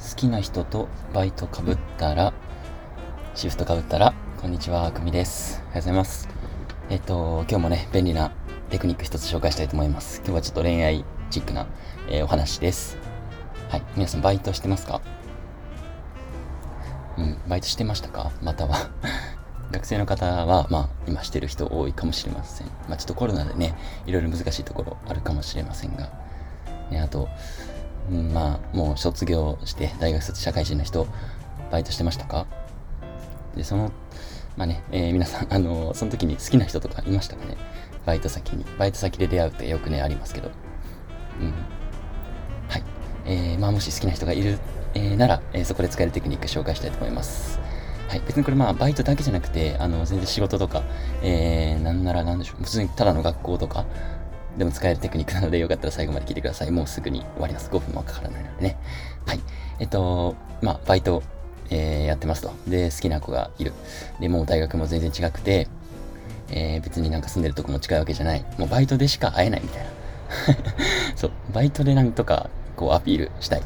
[0.00, 2.32] 好きな人とバイトかぶったら、
[3.34, 5.56] シフトかぶったら、こんにちは、くみです。
[5.56, 6.26] おはようございます。
[6.88, 8.32] えっと、今日もね、便利な
[8.70, 10.22] テクニック一つ紹介したいと思います。
[10.24, 11.66] 今日はちょっと恋愛チックな、
[12.08, 12.96] えー、お話です。
[13.68, 13.82] はい。
[13.94, 15.02] 皆さん、バイトしてますか？
[17.18, 18.30] うん、バイトしてましたか？
[18.40, 18.90] または
[19.70, 22.68] 学生の方は、まあ、今してる人多いかもしれません。
[22.88, 23.74] まあ、ちょっとコロナでね、
[24.06, 26.10] いろいろ難しいところあるかもしれませんが、
[26.90, 27.28] ね、あと、
[28.10, 31.06] うん、まあ、もう卒業して、大学卒社会人の人、
[31.70, 32.46] バイトしてましたか？
[33.54, 33.92] で、その、
[34.56, 37.56] まあね、えー、皆さん、あの、その時に好きな人とかいましたかね？
[38.04, 38.64] バイト先に。
[38.78, 40.50] バイト先で出会うってよくね、ありますけど。
[41.40, 41.52] うん。
[42.68, 42.82] はい。
[43.26, 44.58] えー、まあ、もし好きな人がいる、
[44.94, 47.60] えー、なら、え、そこで使えるテクニック紹介したいと思います。
[48.08, 48.22] はい。
[48.26, 50.82] 別にこれまあ、バイトだけじゃなくて、あの、全然仕事とか、
[51.22, 52.64] えー、なんならなんでしょう。
[52.64, 53.84] 普通にただの学校とか、
[54.58, 56.70] でも使えるテクニックなので、よかったら最後まで聞いてください。
[56.70, 57.70] もうすぐに終わります。
[57.70, 58.76] 5分もかからないのでね。
[59.26, 59.40] はい。
[59.78, 61.22] えっと、まあ、バイト、
[61.70, 62.52] えー、やってますと。
[62.68, 63.72] で、好きな子がいる。
[64.20, 65.68] で、もう大学も全然違くて、
[66.50, 68.44] えー、別になんか住んでるとこも近いわけじゃない。
[68.58, 69.90] もうバイトでしか会えないみたいな。
[71.16, 73.62] そう、バイトでなんとか、こうアピールしたい。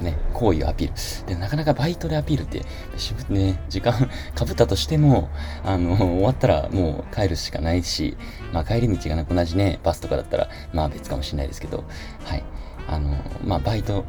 [0.00, 1.26] ね、好意をアピール。
[1.26, 2.62] で、なかなかバイトでアピールって、
[3.28, 3.92] ね、時間
[4.34, 5.28] かぶったとしても、
[5.64, 8.16] あの、終わったらもう帰るしかないし、
[8.52, 11.84] まあ帰り道がなく同じね、バスとかだったら、まあ別かもしれないですけど、
[12.24, 12.44] はい。
[12.88, 14.04] あの、まあバイト、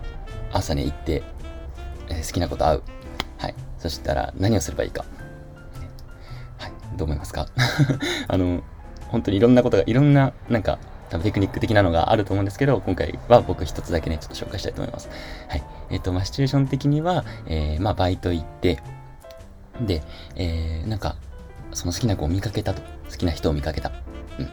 [0.53, 1.23] 朝に行って、
[2.09, 2.81] えー、好きなこと会う。
[3.37, 3.55] はい。
[3.77, 5.05] そしたら何をすればいいか。
[6.57, 6.71] はい。
[6.97, 7.47] どう思いますか？
[8.27, 8.61] あの、
[9.09, 10.79] 本当にいろんなことが、いろんな、なんか、
[11.11, 15.09] 多分テクニック的なのがあると思うんですけど、今回は僕一つだけね、ちょっと紹介したいと思います。
[15.49, 15.63] はい。
[15.89, 18.81] えっ、ー、と、まあ、シチュエーション的には、えー、まあ、バイト行って、
[19.81, 20.01] で、
[20.35, 21.17] えー、なんか、
[21.73, 22.81] その好きな子を見かけたと。
[23.09, 23.91] 好きな人を見かけた。
[24.39, 24.49] うん。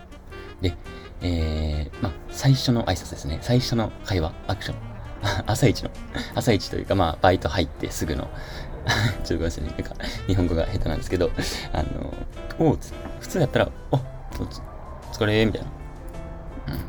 [0.60, 0.74] で、
[1.22, 3.38] えー、まあ、最初の挨拶ですね。
[3.40, 4.76] 最初の会話、アクション。
[5.46, 5.90] 朝一の、
[6.34, 8.28] 朝一というか、まあ、バイト入ってすぐの、
[9.22, 9.70] ちょっとごめんなさいね。
[9.70, 9.94] なんか、
[10.26, 11.30] 日本語が下手なんですけど、
[11.72, 12.14] あの、
[12.58, 12.76] お
[13.20, 14.00] 普通やったら、お、お
[15.12, 15.87] 疲れみたいな。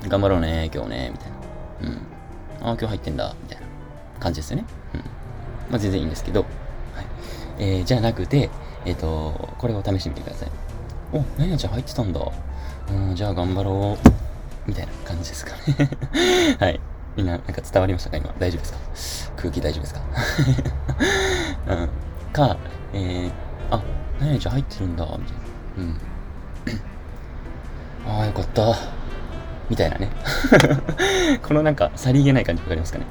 [0.03, 1.37] うん、頑張ろうね、今日ね、みたいな。
[1.81, 2.67] うん。
[2.67, 3.65] ああ、今日入ってんだ、みたいな
[4.19, 4.65] 感じですよね。
[4.93, 4.99] うん。
[5.71, 7.05] まあ、全然いいんですけど、はい。
[7.59, 8.49] えー、じゃなくて、
[8.85, 10.49] えっ、ー、と、これを試してみてください。
[11.13, 12.21] お、何々ちゃん入ってたんだ。
[12.91, 14.09] うん、じゃあ頑張ろう。
[14.67, 15.89] みたいな感じですかね
[16.59, 16.79] はい。
[17.15, 18.17] みんな、なんか伝わりましたか？
[18.17, 18.33] 今。
[18.39, 18.65] 大丈夫で
[18.95, 19.33] すか？
[19.37, 20.01] 空気大丈夫ですか？
[21.75, 21.89] うん。
[22.33, 22.57] か、
[22.93, 23.31] えー、
[23.71, 23.81] あ、
[24.19, 25.05] 何々ちゃん入ってるんだ。
[25.05, 25.23] みたいな。
[25.77, 26.01] うん。
[28.17, 28.98] ああ、よかった。
[29.69, 30.09] みたいなね。
[31.43, 33.05] このなんか、さりげない感じわかりますかね？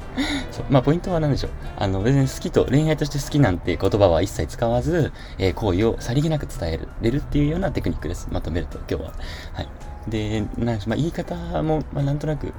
[0.51, 0.65] そう。
[0.69, 1.51] まあ、ポイントは何でしょう？
[1.77, 8.27] あの、別に好きと、恋愛として好きなんて言葉は一切使わず、えー、行為をさりげなく伝えれるっていうようなテクニックです。
[8.31, 9.13] まとめると、今日は。
[9.53, 9.67] はい。
[10.09, 10.89] で、なんでしょう。
[10.89, 12.53] まあ、言い方も、まあ、なんとなく、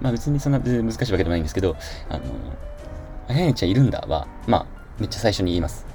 [0.00, 1.76] まあ、別にそんな難しいわけでもないんですけど、
[2.10, 2.20] あの、
[3.28, 4.66] あややちゃんいるんだは、まあ、
[4.98, 5.86] めっちゃ最初に言います。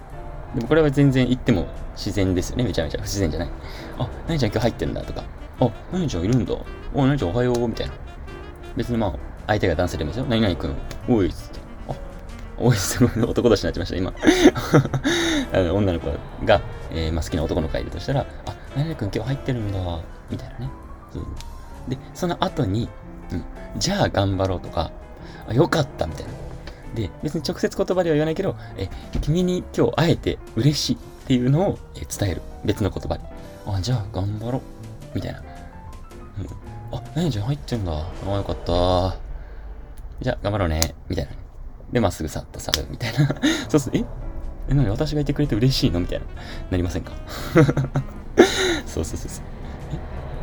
[0.55, 2.65] でもこれは全然言っても自然ですよね。
[2.65, 3.49] めちゃめちゃ不自然じゃない。
[3.99, 5.23] あ、なにちゃん今日入ってんだとか、
[5.61, 6.55] あ、何ちゃんいるんだ。
[6.93, 7.93] お、何ちゃんおはよう、みたいな。
[8.75, 9.15] 別にまあ、
[9.47, 10.25] 相手が男性でもですよ。
[10.27, 10.75] 何々くん、
[11.07, 11.59] おいっつって。
[11.87, 11.95] あ、
[12.57, 14.13] おいっす男同士になっちゃいました、今。
[15.53, 16.11] あの女の子
[16.45, 16.61] が、
[16.91, 19.79] えー、まあ、好きな男の子がいるとしたら、あ、何々くん今日入ってるんだ、
[20.29, 20.71] みたいなね。
[21.87, 22.89] で、その後に、
[23.31, 23.43] うん、
[23.77, 24.91] じゃあ頑張ろうとか、
[25.47, 26.31] あ、よかったみたいな。
[26.95, 28.89] で、別に直接言葉では言わないけど、え、
[29.21, 32.41] 君に今日会えて嬉しいっていうのを伝える。
[32.65, 33.23] 別の言葉に。
[33.65, 34.61] あ、じゃあ頑張ろう。
[35.13, 35.50] みたいな。
[36.45, 37.91] うん、あ、何じゃ入ってんだ。
[37.93, 39.17] ああ、よかった。
[40.21, 40.95] じゃあ、頑張ろうね。
[41.09, 41.31] みたいな。
[41.91, 42.87] で、まっすぐさっと去る。
[42.89, 43.27] みたいな。
[43.69, 44.05] そうすると、え？
[44.69, 44.89] え、何？
[44.89, 45.99] 私がいてくれて嬉しいの？
[45.99, 46.25] みたいな。
[46.71, 47.13] なりませんか？
[48.85, 49.43] そうそうそうそう。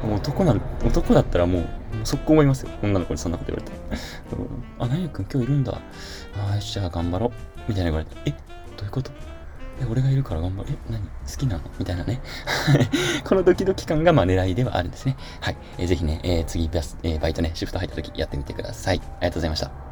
[0.05, 0.15] え？
[0.15, 1.67] 男なん、男だったらもう、
[2.05, 2.71] 速攻思いますよ。
[2.83, 3.79] 女の子にそんなこと言われて。
[4.79, 5.73] あ、何くん今日いるんだ。
[5.73, 5.79] あ
[6.57, 7.31] あ、じゃあ頑張ろう。
[7.69, 8.17] みたいな言われて。
[8.27, 8.31] え？
[8.77, 9.11] どういうこと？
[9.81, 10.69] え、俺がいるから頑張る。
[10.73, 11.01] え、何？
[11.03, 11.63] 好きなの？
[11.79, 12.21] みたいなね。
[13.25, 15.17] このドキドキ感がまあ狙いではあるんですね。
[15.41, 15.57] はい。
[15.79, 18.99] えー、ぜひね、えー、次バス、えー、バイトね、シフト入った時やってみてください。
[18.99, 19.88] ありがとうございました。